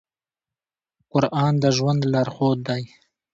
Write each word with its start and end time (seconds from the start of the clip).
قرآن 1.11 1.53
د 1.63 1.65
ژوند 1.77 2.01
لارښود 2.13 2.59
دی. 2.67 2.83